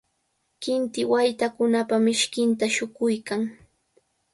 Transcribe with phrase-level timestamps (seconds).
[0.61, 3.41] qinti waytakunapa mishkinta shuquykan.